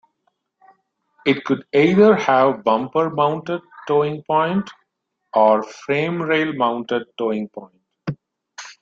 [1.27, 4.67] It could either have bumper mounted towing point
[5.35, 7.79] or frame rail mounted towing point.